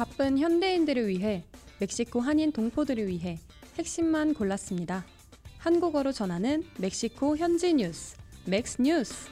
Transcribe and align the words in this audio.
바쁜 0.00 0.38
현대인들을 0.38 1.08
위해 1.08 1.44
멕시코 1.78 2.20
한인 2.20 2.52
동포들을 2.52 3.06
위해 3.06 3.38
핵심만 3.76 4.32
골랐습니다. 4.32 5.04
한국어로 5.58 6.10
전하는 6.12 6.64
멕시코 6.78 7.36
현지 7.36 7.74
뉴스, 7.74 8.16
멕스 8.46 8.80
뉴스. 8.80 9.28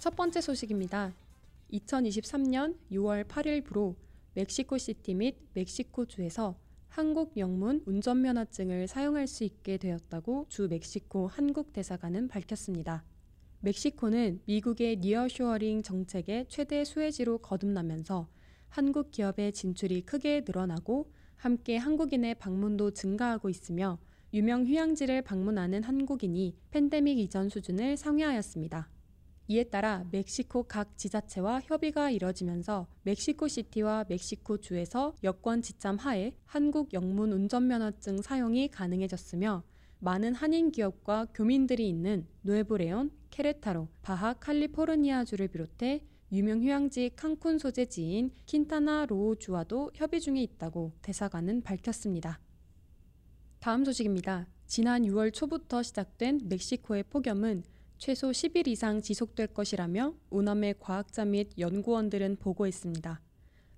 첫 0.00 0.14
번째 0.16 0.42
소식입니다. 0.42 1.14
2023년 1.72 2.76
6월 2.92 3.26
8일부로 3.26 3.94
멕시코시티 4.34 5.14
및 5.14 5.36
멕시코주에서 5.54 6.58
한국 6.88 7.36
영문 7.36 7.82
운전면허증을 7.86 8.88
사용할 8.88 9.26
수 9.26 9.44
있게 9.44 9.76
되었다고 9.76 10.46
주 10.48 10.66
멕시코 10.68 11.28
한국 11.28 11.72
대사관은 11.72 12.28
밝혔습니다. 12.28 13.04
멕시코는 13.60 14.40
미국의 14.46 14.96
nearshoring 14.96 15.82
정책의 15.82 16.46
최대 16.48 16.84
수혜지로 16.84 17.38
거듭나면서 17.38 18.28
한국 18.68 19.12
기업의 19.12 19.52
진출이 19.52 20.02
크게 20.02 20.42
늘어나고 20.44 21.12
함께 21.36 21.76
한국인의 21.76 22.34
방문도 22.36 22.90
증가하고 22.90 23.48
있으며 23.48 23.98
유명 24.32 24.66
휴양지를 24.66 25.22
방문하는 25.22 25.84
한국인이 25.84 26.56
팬데믹 26.72 27.18
이전 27.18 27.48
수준을 27.48 27.96
상회하였습니다. 27.96 28.90
이에 29.46 29.64
따라 29.64 30.04
멕시코 30.10 30.62
각 30.62 30.96
지자체와 30.96 31.60
협의가 31.64 32.10
이뤄지면서 32.10 32.86
멕시코 33.02 33.46
시티와 33.46 34.06
멕시코 34.08 34.56
주에서 34.56 35.14
여권 35.22 35.60
지참 35.60 35.96
하에 35.98 36.32
한국 36.46 36.94
영문 36.94 37.32
운전면허증 37.32 38.22
사용이 38.22 38.68
가능해졌으며 38.68 39.62
많은 39.98 40.34
한인 40.34 40.70
기업과 40.70 41.26
교민들이 41.34 41.88
있는 41.88 42.26
누에보레온, 42.42 43.10
케레타로, 43.30 43.88
바하 44.02 44.34
칼리포르니아주를 44.34 45.48
비롯해 45.48 46.04
유명 46.32 46.62
휴양지 46.62 47.10
칸쿤 47.14 47.58
소재지인 47.58 48.30
킨타나 48.46 49.06
로우주와도 49.06 49.92
협의 49.94 50.20
중에 50.20 50.42
있다고 50.42 50.92
대사관은 51.02 51.62
밝혔습니다. 51.62 52.40
다음 53.60 53.84
소식입니다. 53.84 54.46
지난 54.66 55.02
6월 55.02 55.32
초부터 55.32 55.82
시작된 55.82 56.42
멕시코의 56.48 57.04
폭염은 57.04 57.62
최소 57.98 58.30
10일 58.30 58.66
이상 58.68 59.00
지속될 59.00 59.48
것이라며 59.48 60.14
우남의 60.30 60.76
과학자 60.78 61.24
및 61.24 61.50
연구원들은 61.58 62.36
보고했습니다. 62.36 63.20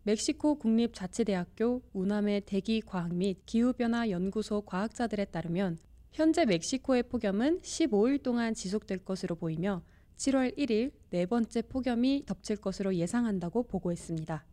멕시코 0.03 0.57
국립자치대학교 0.57 1.83
우남의 1.93 2.43
대기과학 2.43 3.15
및 3.15 3.39
기후변화 3.47 4.11
연구소 4.11 4.63
과학자들에 4.63 5.27
따르면 5.27 5.79
현재 6.13 6.45
멕시코의 6.45 7.03
폭염은 7.05 7.61
15일 7.61 8.23
동안 8.23 8.55
지속될 8.55 9.05
것으로 9.05 9.35
보이며 9.35 9.83
7월 10.17 10.57
1일 10.57 10.93
네 11.11 11.27
번째 11.27 11.63
폭염이 11.63 12.25
덮칠 12.25 12.57
것으로 12.57 12.95
예상한다고 12.95 13.65
보고했습니다. 13.65 14.47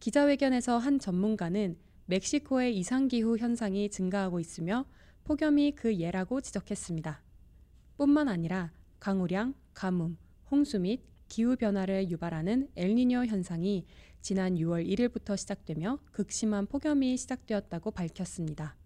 기자회견에서 0.00 0.78
한 0.78 0.98
전문가는 0.98 1.76
멕시코의 2.06 2.76
이상기후 2.78 3.38
현상이 3.38 3.90
증가하고 3.90 4.40
있으며 4.40 4.86
폭염이 5.24 5.72
그 5.72 5.96
예라고 5.96 6.40
지적했습니다. 6.40 7.22
뿐만 7.96 8.28
아니라 8.28 8.72
강우량, 9.02 9.54
가뭄, 9.74 10.16
홍수 10.48 10.78
및 10.78 11.02
기후 11.26 11.56
변화를 11.56 12.08
유발하는 12.08 12.68
엘니뇨 12.76 13.24
현상이 13.24 13.84
지난 14.20 14.54
6월 14.54 14.86
1일부터 14.86 15.36
시작되며 15.36 15.98
극심한 16.12 16.66
폭염이 16.66 17.16
시작되었다고 17.16 17.90
밝혔습니다. 17.90 18.76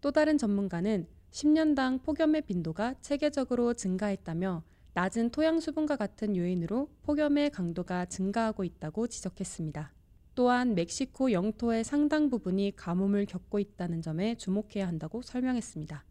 또 0.00 0.12
다른 0.12 0.38
전문가는 0.38 1.08
10년당 1.32 2.04
폭염의 2.04 2.42
빈도가 2.42 2.94
체계적으로 3.00 3.74
증가했다며 3.74 4.62
낮은 4.94 5.30
토양 5.30 5.58
수분과 5.58 5.96
같은 5.96 6.36
요인으로 6.36 6.88
폭염의 7.02 7.50
강도가 7.50 8.04
증가하고 8.04 8.62
있다고 8.62 9.08
지적했습니다. 9.08 9.92
또한 10.36 10.76
멕시코 10.76 11.32
영토의 11.32 11.82
상당 11.82 12.30
부분이 12.30 12.74
가뭄을 12.76 13.26
겪고 13.26 13.58
있다는 13.58 14.02
점에 14.02 14.36
주목해야 14.36 14.86
한다고 14.86 15.20
설명했습니다. 15.20 16.04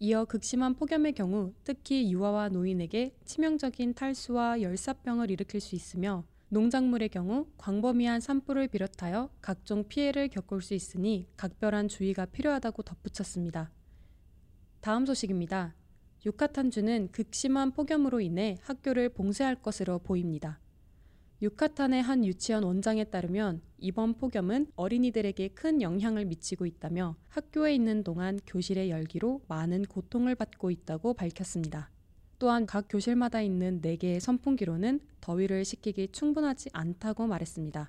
이어 0.00 0.24
극심한 0.26 0.74
폭염의 0.74 1.12
경우 1.12 1.52
특히 1.64 2.12
유아와 2.12 2.50
노인에게 2.50 3.16
치명적인 3.24 3.94
탈수와 3.94 4.62
열사병을 4.62 5.28
일으킬 5.32 5.60
수 5.60 5.74
있으며 5.74 6.24
농작물의 6.50 7.08
경우 7.08 7.48
광범위한 7.58 8.20
산불을 8.20 8.68
비롯하여 8.68 9.28
각종 9.40 9.88
피해를 9.88 10.28
겪을 10.28 10.62
수 10.62 10.74
있으니 10.74 11.26
각별한 11.36 11.88
주의가 11.88 12.26
필요하다고 12.26 12.84
덧붙였습니다. 12.84 13.72
다음 14.80 15.04
소식입니다. 15.04 15.74
유카탄주는 16.24 17.08
극심한 17.10 17.72
폭염으로 17.72 18.20
인해 18.20 18.56
학교를 18.62 19.08
봉쇄할 19.08 19.56
것으로 19.56 19.98
보입니다. 19.98 20.60
유카탄의 21.40 22.02
한 22.02 22.24
유치원 22.24 22.64
원장에 22.64 23.04
따르면 23.04 23.62
이번 23.78 24.14
폭염은 24.14 24.72
어린이들에게 24.74 25.48
큰 25.48 25.80
영향을 25.80 26.24
미치고 26.24 26.66
있다며 26.66 27.14
학교에 27.28 27.72
있는 27.72 28.02
동안 28.02 28.40
교실의 28.44 28.90
열기로 28.90 29.42
많은 29.46 29.84
고통을 29.84 30.34
받고 30.34 30.72
있다고 30.72 31.14
밝혔습니다. 31.14 31.90
또한 32.40 32.66
각 32.66 32.86
교실마다 32.88 33.40
있는 33.40 33.80
4개의 33.80 34.18
선풍기로는 34.18 34.98
더위를 35.20 35.64
식히기 35.64 36.08
충분하지 36.08 36.70
않다고 36.72 37.28
말했습니다. 37.28 37.88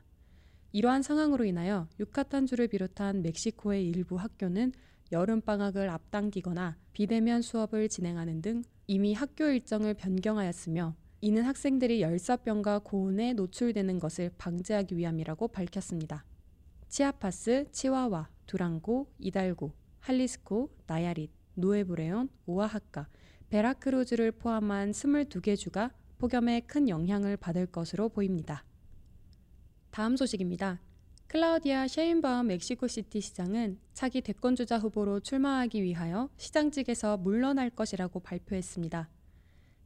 이러한 0.72 1.02
상황으로 1.02 1.44
인하여 1.46 1.88
유카탄주를 2.00 2.68
비롯한 2.68 3.24
멕시코의 3.24 3.88
일부 3.88 4.16
학교는 4.18 4.74
여름방학을 5.12 5.90
앞당기거나 5.90 6.78
비대면 6.94 7.42
수업을 7.42 7.90
진행하는 7.90 8.44
등 8.44 8.62
이미 8.86 9.16
학교 9.16 9.46
일정을 9.46 9.96
변경하였으며 9.96 10.96
이는 11.22 11.44
학생들이 11.44 12.02
열사병과 12.02 12.80
고온에 12.80 13.34
노출되는 13.34 14.00
것을 14.00 14.32
방지하기 14.38 14.96
위함이라고 14.98 15.50
밝혔습니다. 15.50 16.24
치아파스, 16.88 17.66
치와와, 17.72 18.30
두랑고, 18.46 19.12
이달고, 19.20 19.74
할리스코, 20.00 20.70
나야릿, 20.88 21.30
노에브레온, 21.56 22.30
오아하카, 22.46 23.10
베라크루즈를 23.50 24.32
포함한 24.32 24.92
22개 24.92 25.58
주가 25.58 25.92
폭염에 26.20 26.62
큰 26.62 26.88
영향을 26.88 27.36
받을 27.38 27.66
것으로 27.66 28.10
보입니다. 28.10 28.64
다음 29.92 30.16
소식입니다. 30.16 30.80
클라우디아 31.28 31.88
셰인바움 31.88 32.48
멕시코시티 32.48 33.22
시장은 33.22 33.78
차기 33.94 34.22
대권주자 34.22 34.80
후보로 34.80 35.20
출마하기 35.20 35.84
위하여 35.84 36.30
시장직에서 36.38 37.18
물러날 37.18 37.70
것이라고 37.70 38.20
발표했습니다. 38.22 39.10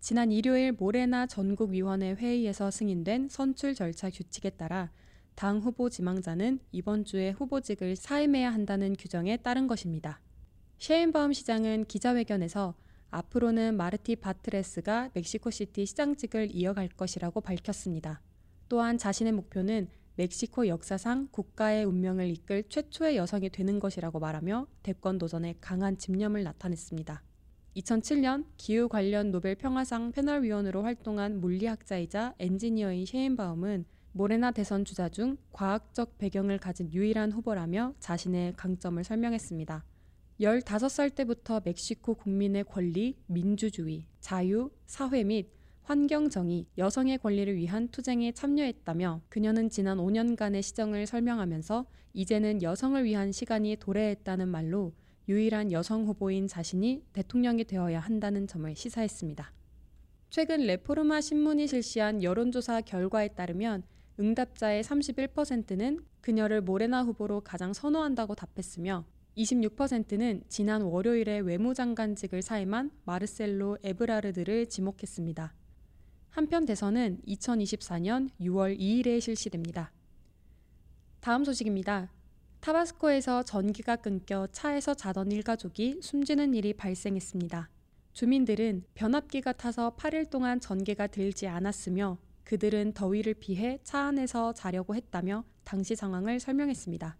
지난 0.03 0.33
일요일 0.33 0.73
모레나 0.73 1.27
전국위원회 1.27 2.11
회의에서 2.15 2.69
승인된 2.69 3.29
선출 3.29 3.73
절차 3.73 4.09
규칙에 4.09 4.49
따라 4.49 4.91
당 5.33 5.59
후보 5.59 5.89
지망자는 5.89 6.59
이번 6.73 7.05
주에 7.05 7.29
후보직을 7.29 7.95
사임해야 7.95 8.51
한다는 8.51 8.97
규정에 8.99 9.37
따른 9.37 9.65
것입니다. 9.65 10.19
셰인바움 10.77 11.31
시장은 11.31 11.85
기자회견에서 11.85 12.75
앞으로는 13.11 13.77
마르티 13.77 14.17
바트레스가 14.17 15.11
멕시코시티 15.13 15.85
시장직을 15.85 16.53
이어갈 16.53 16.89
것이라고 16.89 17.39
밝혔습니다. 17.39 18.19
또한 18.67 18.97
자신의 18.97 19.31
목표는 19.31 19.87
멕시코 20.15 20.67
역사상 20.67 21.29
국가의 21.31 21.85
운명을 21.85 22.27
이끌 22.29 22.67
최초의 22.67 23.15
여성이 23.15 23.49
되는 23.49 23.79
것이라고 23.79 24.19
말하며 24.19 24.67
대권 24.83 25.17
도전에 25.17 25.55
강한 25.61 25.97
집념을 25.97 26.43
나타냈습니다. 26.43 27.23
2007년 27.75 28.45
기후 28.57 28.87
관련 28.87 29.31
노벨 29.31 29.55
평화상 29.55 30.11
패널위원으로 30.11 30.83
활동한 30.83 31.41
물리학자이자 31.41 32.35
엔지니어인 32.37 33.05
셰인바움은 33.05 33.85
모레나 34.11 34.51
대선 34.51 34.85
주자 34.85 35.09
중 35.09 35.37
과학적 35.51 36.19
배경을 36.19 36.59
가진 36.59 36.93
유일한 36.93 37.31
후보라며 37.31 37.95
자신의 37.99 38.53
강점을 38.57 39.03
설명했습니다. 39.03 39.83
15살 40.39 41.15
때부터 41.15 41.61
멕시코 41.63 42.13
국민의 42.13 42.63
권리, 42.65 43.17
민주주의, 43.25 44.05
자유, 44.19 44.69
사회 44.85 45.23
및 45.23 45.49
환경 45.81 46.29
정의, 46.29 46.67
여성의 46.77 47.17
권리를 47.17 47.55
위한 47.55 47.87
투쟁에 47.87 48.31
참여했다며 48.33 49.21
그녀는 49.29 49.69
지난 49.69 49.97
5년간의 49.97 50.61
시정을 50.61 51.07
설명하면서 51.07 51.85
이제는 52.13 52.61
여성을 52.61 53.03
위한 53.03 53.31
시간이 53.31 53.77
도래했다는 53.79 54.47
말로 54.47 54.93
유일한 55.27 55.71
여성 55.71 56.05
후보인 56.05 56.47
자신이 56.47 57.03
대통령이 57.13 57.63
되어야 57.63 57.99
한다는 57.99 58.45
점을 58.45 58.75
시사했습니다. 58.75 59.51
최근 60.29 60.65
레포르마 60.65 61.21
신문이 61.21 61.67
실시한 61.67 62.23
여론조사 62.23 62.81
결과에 62.81 63.29
따르면 63.29 63.83
응답자의 64.19 64.83
31%는 64.83 65.99
그녀를 66.21 66.61
모레나 66.61 67.03
후보로 67.03 67.41
가장 67.41 67.73
선호한다고 67.73 68.35
답했으며 68.35 69.05
26%는 69.37 70.43
지난 70.47 70.81
월요일에 70.81 71.39
외무장관직을 71.39 72.41
사임한 72.41 72.91
마르셀로 73.05 73.79
에브라르드를 73.83 74.67
지목했습니다. 74.67 75.53
한편 76.29 76.65
대선은 76.65 77.21
2024년 77.27 78.29
6월 78.41 78.77
2일에 78.77 79.21
실시됩니다. 79.21 79.91
다음 81.19 81.45
소식입니다. 81.45 82.11
타바스코에서 82.63 83.43
전기가 83.43 83.97
끊겨 83.97 84.47
차에서 84.53 84.93
자던 84.93 85.33
일가족이 85.33 85.99
숨지는 86.01 86.53
일이 86.53 86.71
발생했습니다. 86.71 87.69
주민들은 88.13 88.85
변압기가 88.93 89.51
타서 89.51 89.97
8일 89.97 90.29
동안 90.29 90.61
전기가 90.61 91.07
들지 91.07 91.45
않았으며 91.45 92.17
그들은 92.45 92.93
더위를 92.93 93.33
피해 93.33 93.79
차 93.83 94.03
안에서 94.03 94.53
자려고 94.53 94.95
했다며 94.95 95.43
당시 95.65 95.97
상황을 95.97 96.39
설명했습니다. 96.39 97.17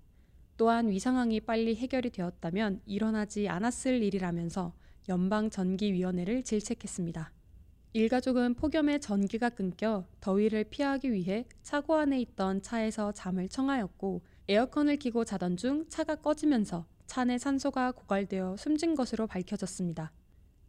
또한 0.55 0.89
위 0.89 0.97
상황이 0.97 1.41
빨리 1.41 1.75
해결이 1.75 2.11
되었다면 2.11 2.79
일어나지 2.85 3.49
않았을 3.49 4.01
일이라면서 4.01 4.73
연방전기위원회를 5.09 6.43
질책했습니다. 6.43 7.33
일가족은 7.91 8.53
폭염에 8.53 8.99
전기가 8.99 9.49
끊겨 9.49 10.07
더위를 10.21 10.63
피하기 10.63 11.11
위해 11.11 11.45
차고 11.63 11.95
안에 11.95 12.21
있던 12.21 12.61
차에서 12.61 13.11
잠을 13.11 13.49
청하였고 13.49 14.21
에어컨을 14.47 14.97
켜고 14.97 15.23
자던 15.23 15.57
중 15.57 15.85
차가 15.89 16.15
꺼지면서 16.15 16.85
차 17.05 17.25
내 17.25 17.37
산소가 17.37 17.91
고갈되어 17.91 18.57
숨진 18.57 18.95
것으로 18.95 19.27
밝혀졌습니다. 19.27 20.11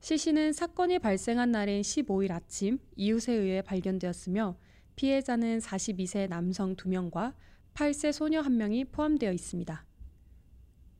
시신은 0.00 0.52
사건이 0.52 0.98
발생한 0.98 1.50
날인 1.50 1.80
15일 1.80 2.32
아침 2.32 2.78
이웃에 2.96 3.32
의해 3.32 3.62
발견되었으며 3.62 4.56
피해자는 4.94 5.60
42세 5.60 6.28
남성 6.28 6.76
2명과 6.76 7.34
8세 7.72 8.12
소녀 8.12 8.42
1명이 8.42 8.92
포함되어 8.92 9.32
있습니다. 9.32 9.86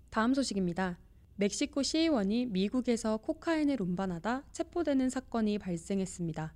다음 0.08 0.32
소식입니다. 0.32 0.98
멕시코 1.36 1.82
시의원이 1.82 2.46
미국에서 2.46 3.18
코카인을 3.18 3.82
운반하다 3.82 4.44
체포되는 4.52 5.10
사건이 5.10 5.58
발생했습니다. 5.58 6.54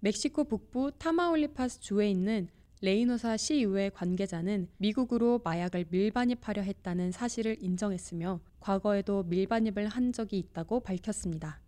멕시코 0.00 0.44
북부 0.44 0.90
타마올리파스 0.98 1.80
주에 1.80 2.10
있는 2.10 2.48
레이노사 2.84 3.38
시의회 3.38 3.88
관계자는 3.88 4.68
미국으로 4.76 5.40
마약을 5.42 5.86
밀반입하려 5.88 6.60
했다는 6.60 7.12
사실을 7.12 7.56
인정했으며 7.58 8.40
과거에도 8.60 9.22
밀반입을 9.22 9.88
한 9.88 10.12
적이 10.12 10.40
있다고 10.40 10.80
밝혔습니다. 10.80 11.62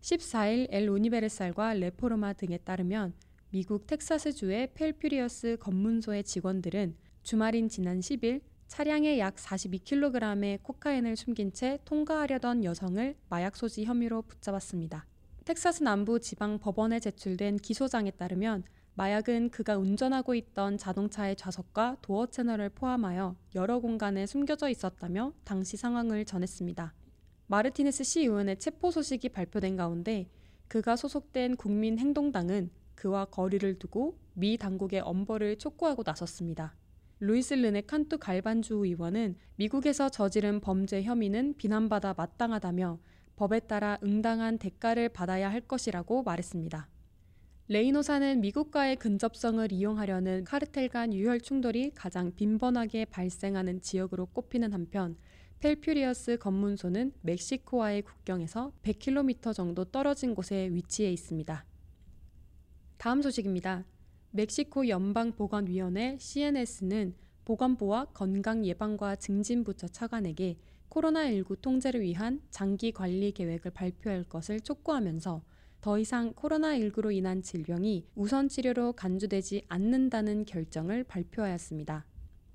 14일 0.00 0.68
엘 0.70 0.88
오니베르살과 0.88 1.74
레포르마 1.74 2.32
등에 2.32 2.56
따르면 2.56 3.12
미국 3.50 3.86
텍사스주의 3.86 4.72
펠퓨리어스 4.72 5.58
검문소의 5.60 6.24
직원들은 6.24 6.96
주말인 7.22 7.68
지난 7.68 8.00
10일 8.00 8.40
차량에 8.66 9.18
약 9.18 9.34
42kg의 9.34 10.62
코카인을 10.62 11.16
숨긴 11.16 11.52
채 11.52 11.78
통과하려던 11.84 12.64
여성을 12.64 13.14
마약 13.28 13.56
소지 13.56 13.84
혐의로 13.84 14.22
붙잡았습니다. 14.22 15.04
텍사스 15.44 15.82
남부 15.82 16.18
지방 16.18 16.58
법원에 16.58 16.98
제출된 16.98 17.58
기소장에 17.58 18.12
따르면 18.12 18.64
마약은 18.98 19.50
그가 19.50 19.76
운전하고 19.76 20.34
있던 20.34 20.78
자동차의 20.78 21.36
좌석과 21.36 21.98
도어 22.00 22.28
채널을 22.28 22.70
포함하여 22.70 23.36
여러 23.54 23.78
공간에 23.78 24.24
숨겨져 24.24 24.70
있었다며 24.70 25.34
당시 25.44 25.76
상황을 25.76 26.24
전했습니다. 26.24 26.94
마르티네스 27.48 28.04
시의원의 28.04 28.58
체포 28.58 28.90
소식이 28.90 29.28
발표된 29.28 29.76
가운데 29.76 30.30
그가 30.68 30.96
소속된 30.96 31.56
국민행동당은 31.56 32.70
그와 32.94 33.26
거리를 33.26 33.78
두고 33.78 34.18
미 34.32 34.56
당국의 34.56 35.00
엄벌을 35.00 35.58
촉구하고 35.58 36.02
나섰습니다. 36.02 36.74
루이스 37.20 37.52
르네 37.52 37.82
칸투 37.82 38.16
갈반주 38.16 38.76
의원은 38.76 39.36
미국에서 39.56 40.08
저지른 40.08 40.60
범죄 40.60 41.02
혐의는 41.02 41.52
비난받아 41.58 42.14
마땅하다며 42.16 42.98
법에 43.36 43.60
따라 43.60 43.98
응당한 44.02 44.56
대가를 44.56 45.10
받아야 45.10 45.52
할 45.52 45.60
것이라고 45.60 46.22
말했습니다. 46.22 46.88
레이노사는 47.68 48.42
미국과의 48.42 48.94
근접성을 48.94 49.72
이용하려는 49.72 50.44
카르텔 50.44 50.88
간 50.88 51.12
유혈 51.12 51.40
충돌이 51.40 51.90
가장 51.96 52.32
빈번하게 52.32 53.06
발생하는 53.06 53.80
지역으로 53.80 54.26
꼽히는 54.26 54.72
한편 54.72 55.16
펠퓨리어스 55.58 56.38
검문소는 56.38 57.14
멕시코와의 57.22 58.02
국경에서 58.02 58.72
100km 58.84 59.52
정도 59.52 59.84
떨어진 59.84 60.36
곳에 60.36 60.68
위치해 60.70 61.10
있습니다. 61.10 61.64
다음 62.98 63.20
소식입니다. 63.20 63.84
멕시코 64.30 64.86
연방보건위원회 64.86 66.18
CNS는 66.20 67.16
보건부와 67.44 68.04
건강예방과 68.14 69.16
증진부처 69.16 69.88
차관에게 69.88 70.56
코로나19 70.88 71.60
통제를 71.60 72.02
위한 72.02 72.40
장기 72.50 72.92
관리 72.92 73.32
계획을 73.32 73.72
발표할 73.72 74.22
것을 74.22 74.60
촉구하면서 74.60 75.42
더 75.86 76.00
이상 76.00 76.32
코로나19로 76.32 77.14
인한 77.14 77.42
질병이 77.42 78.08
우선 78.16 78.48
치료로 78.48 78.94
간주되지 78.94 79.66
않는다는 79.68 80.44
결정을 80.44 81.04
발표하였습니다. 81.04 82.04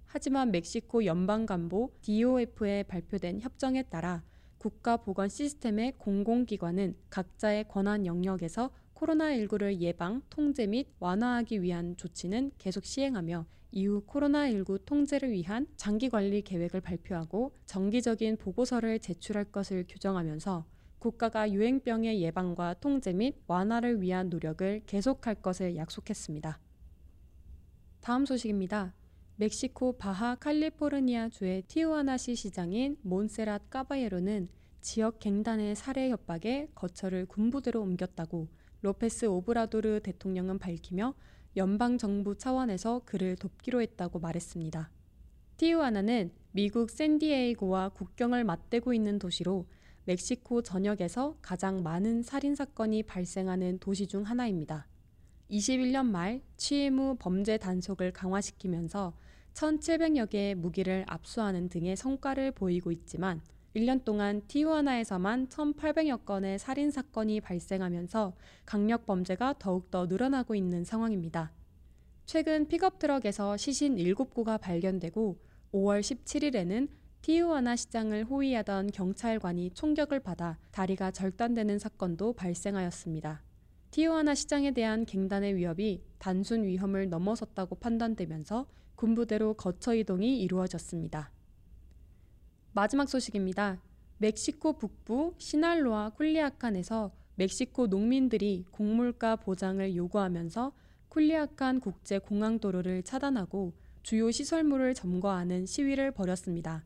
하지만 0.05 0.51
멕시코 0.51 1.05
연방간보 1.05 1.93
DOF에 2.01 2.83
발표된 2.83 3.39
협정에 3.39 3.83
따라 3.83 4.21
국가보건 4.57 5.29
시스템의 5.29 5.93
공공기관은 5.97 6.97
각자의 7.09 7.69
권한 7.69 8.05
영역에서 8.05 8.69
코로나19를 8.95 9.79
예방, 9.79 10.21
통제 10.29 10.67
및 10.67 10.89
완화하기 10.99 11.61
위한 11.61 11.95
조치는 11.95 12.51
계속 12.57 12.83
시행하며 12.83 13.45
이후 13.71 14.03
코로나19 14.07 14.83
통제를 14.83 15.31
위한 15.31 15.67
장기 15.77 16.09
관리 16.09 16.41
계획을 16.41 16.81
발표하고 16.81 17.53
정기적인 17.65 18.35
보고서를 18.35 18.99
제출할 18.99 19.45
것을 19.45 19.85
규정하면서 19.87 20.65
국가가 21.01 21.51
유행병의 21.51 22.21
예방과 22.21 22.75
통제 22.75 23.11
및 23.11 23.35
완화를 23.47 24.03
위한 24.03 24.29
노력을 24.29 24.83
계속할 24.85 25.41
것을 25.41 25.75
약속했습니다. 25.75 26.59
다음 28.01 28.27
소식입니다. 28.27 28.93
멕시코 29.37 29.97
바하 29.97 30.35
칼리포르니아 30.35 31.29
주의 31.29 31.63
티우아나시 31.63 32.35
시장인 32.35 32.97
몬세랏 33.03 33.61
까바예로는 33.71 34.49
지역 34.81 35.17
갱단의 35.17 35.75
살해 35.75 36.11
협박에 36.11 36.69
거처를 36.75 37.25
군부대로 37.25 37.81
옮겼다고 37.81 38.49
로페스 38.81 39.25
오브라도르 39.25 40.01
대통령은 40.03 40.59
밝히며 40.59 41.15
연방 41.57 41.97
정부 41.97 42.37
차원에서 42.37 43.01
그를 43.05 43.35
돕기로 43.37 43.81
했다고 43.81 44.19
말했습니다. 44.19 44.91
티우아나는 45.57 46.31
미국 46.51 46.91
샌디에이고와 46.91 47.89
국경을 47.89 48.43
맞대고 48.43 48.93
있는 48.93 49.17
도시로 49.17 49.65
멕시코 50.05 50.61
전역에서 50.61 51.37
가장 51.41 51.83
많은 51.83 52.23
살인 52.23 52.55
사건이 52.55 53.03
발생하는 53.03 53.79
도시 53.79 54.07
중 54.07 54.23
하나입니다. 54.23 54.87
21년 55.49 56.05
말 56.05 56.41
취임 56.57 56.97
후 56.97 57.15
범죄 57.19 57.57
단속을 57.57 58.11
강화시키면서 58.13 59.13
1,700여 59.53 60.29
개의 60.29 60.55
무기를 60.55 61.03
압수하는 61.07 61.69
등의 61.69 61.97
성과를 61.97 62.51
보이고 62.51 62.91
있지만 62.91 63.41
1년 63.75 64.03
동안 64.03 64.41
티우아나에서만 64.47 65.47
1,800여 65.47 66.25
건의 66.25 66.57
살인 66.57 66.91
사건이 66.91 67.41
발생하면서 67.41 68.33
강력 68.65 69.05
범죄가 69.05 69.55
더욱더 69.59 70.07
늘어나고 70.07 70.55
있는 70.55 70.83
상황입니다. 70.83 71.51
최근 72.25 72.67
픽업 72.67 72.99
트럭에서 72.99 73.57
시신 73.57 73.95
7구가 73.95 74.59
발견되고 74.59 75.37
5월 75.73 76.01
17일에는 76.01 76.89
티우아나 77.21 77.75
시장을 77.75 78.23
호위하던 78.25 78.87
경찰관이 78.87 79.71
총격을 79.75 80.21
받아 80.21 80.57
다리가 80.71 81.11
절단되는 81.11 81.77
사건도 81.77 82.33
발생하였습니다. 82.33 83.43
티우아나 83.91 84.33
시장에 84.33 84.71
대한 84.71 85.05
갱단의 85.05 85.55
위협이 85.55 86.01
단순 86.17 86.63
위험을 86.63 87.09
넘어섰다고 87.09 87.75
판단되면서 87.75 88.65
군부대로 88.95 89.53
거처 89.53 89.93
이동이 89.93 90.41
이루어졌습니다. 90.41 91.31
마지막 92.71 93.07
소식입니다. 93.07 93.83
멕시코 94.17 94.79
북부 94.79 95.35
시날로아 95.37 96.11
쿨리아칸에서 96.11 97.11
멕시코 97.35 97.85
농민들이 97.85 98.65
곡물가 98.71 99.35
보장을 99.35 99.95
요구하면서 99.95 100.71
쿨리아칸 101.09 101.81
국제 101.81 102.17
공항 102.17 102.57
도로를 102.57 103.03
차단하고 103.03 103.73
주요 104.01 104.31
시설물을 104.31 104.95
점거하는 104.95 105.67
시위를 105.67 106.11
벌였습니다. 106.11 106.83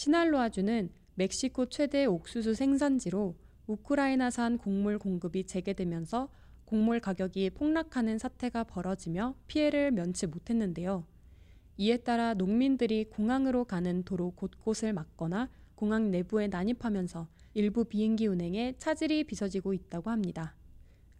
시날로아주는 0.00 0.88
멕시코 1.16 1.66
최대 1.66 2.06
옥수수 2.06 2.54
생산지로 2.54 3.36
우크라이나산 3.66 4.56
곡물 4.56 4.98
공급이 4.98 5.44
재개되면서 5.44 6.30
곡물 6.64 7.00
가격이 7.00 7.50
폭락하는 7.50 8.16
사태가 8.16 8.64
벌어지며 8.64 9.34
피해를 9.46 9.90
면치 9.90 10.26
못했는데요. 10.26 11.04
이에 11.76 11.98
따라 11.98 12.32
농민들이 12.32 13.04
공항으로 13.10 13.66
가는 13.66 14.02
도로 14.02 14.30
곳곳을 14.30 14.94
막거나 14.94 15.50
공항 15.74 16.10
내부에 16.10 16.48
난입하면서 16.48 17.28
일부 17.52 17.84
비행기 17.84 18.26
운행에 18.26 18.76
차질이 18.78 19.24
빚어지고 19.24 19.74
있다고 19.74 20.08
합니다. 20.08 20.56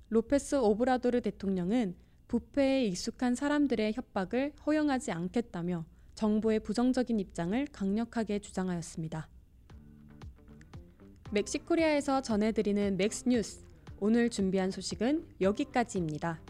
로페스 0.09 0.55
오브라도르 0.55 1.21
대통령은 1.21 1.97
부패에 2.29 2.87
익숙한 2.87 3.35
사람들의 3.35 3.93
협박을 3.93 4.55
허용하지 4.65 5.13
않겠다며 5.13 5.85
정부의 6.15 6.61
부정적인 6.61 7.19
입장을 7.19 7.67
강력하게 7.73 8.39
주장하였습니다. 8.41 9.29
멕시코리아에서 11.33 12.23
전해드리는 12.23 12.97
맥스뉴스 12.97 13.65
오늘 14.01 14.31
준비한 14.31 14.71
소식은 14.71 15.27
여기까지입니다. 15.41 16.41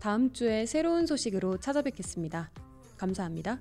다음 0.00 0.32
주에 0.32 0.66
새로운 0.66 1.06
소식으로 1.06 1.58
찾아뵙겠습니다. 1.58 2.50
감사합니다. 2.96 3.58